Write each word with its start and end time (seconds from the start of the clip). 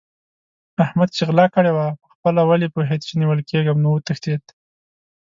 احمد 0.83 1.09
چې 1.15 1.21
غلا 1.29 1.45
کړې 1.55 1.71
وه؛ 1.73 1.87
په 2.01 2.07
خپل 2.13 2.35
ولي 2.49 2.67
پوهېد 2.75 3.01
چې 3.07 3.13
نيول 3.21 3.39
کېږم 3.49 3.77
نو 3.83 3.89
وتښتېد. 3.91 4.43